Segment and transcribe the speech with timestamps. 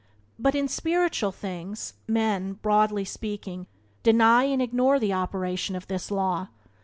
[0.39, 3.67] But in spiritual things men, broadly speaking,
[4.01, 6.47] deny and ignore the operation of this law.